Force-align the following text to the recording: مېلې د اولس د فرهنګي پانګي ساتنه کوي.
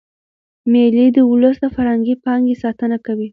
مېلې 0.71 1.05
د 1.15 1.17
اولس 1.29 1.55
د 1.61 1.65
فرهنګي 1.75 2.15
پانګي 2.23 2.55
ساتنه 2.63 2.97
کوي. 3.05 3.29